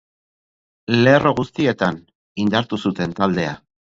Lerro 1.01 1.33
guztietan 1.41 2.01
indartu 2.45 2.83
zuten 2.87 3.17
taldea. 3.23 3.55